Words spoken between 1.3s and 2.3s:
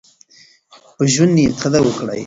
يې قدر وکړئ.